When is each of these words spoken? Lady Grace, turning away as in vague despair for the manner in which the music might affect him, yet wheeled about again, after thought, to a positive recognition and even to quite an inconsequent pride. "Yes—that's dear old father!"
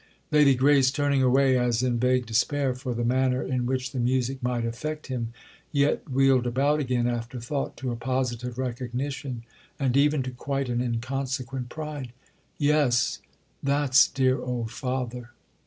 Lady 0.31 0.55
Grace, 0.55 0.89
turning 0.89 1.21
away 1.21 1.55
as 1.59 1.83
in 1.83 1.99
vague 1.99 2.25
despair 2.25 2.73
for 2.73 2.95
the 2.95 3.03
manner 3.03 3.43
in 3.43 3.67
which 3.67 3.91
the 3.91 3.99
music 3.99 4.41
might 4.41 4.65
affect 4.65 5.05
him, 5.13 5.31
yet 5.71 6.09
wheeled 6.09 6.47
about 6.47 6.79
again, 6.79 7.05
after 7.05 7.39
thought, 7.39 7.77
to 7.77 7.91
a 7.91 7.95
positive 7.95 8.57
recognition 8.57 9.43
and 9.79 9.95
even 9.95 10.23
to 10.23 10.31
quite 10.31 10.69
an 10.69 10.81
inconsequent 10.81 11.69
pride. 11.69 12.13
"Yes—that's 12.57 14.07
dear 14.07 14.39
old 14.39 14.71
father!" 14.71 15.33